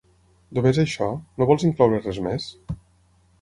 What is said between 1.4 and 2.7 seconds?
no vols incloure res més?